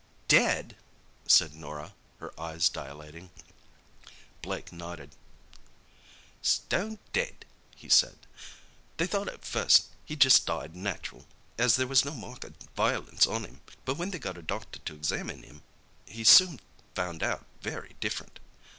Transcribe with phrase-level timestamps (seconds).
[0.27, 0.75] "Dead!"
[1.27, 3.29] said Norah, her eyes dilating.
[4.41, 5.11] Blake nodded.
[6.41, 8.17] "Stone dead," he said.
[8.97, 11.27] "They thought at first he'd just died natural,
[11.59, 14.79] as there was no mark o' violence on 'im, but when they got a doctor
[14.79, 15.61] to examine 'im
[16.07, 16.59] he soon
[16.95, 18.39] found out very different.